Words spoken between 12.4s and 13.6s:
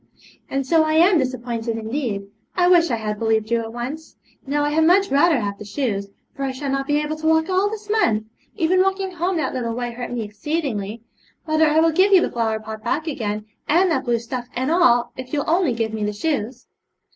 pot back again,